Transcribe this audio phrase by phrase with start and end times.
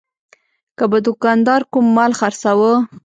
[0.77, 2.73] که به دوکاندار کوم مال خرڅاوه.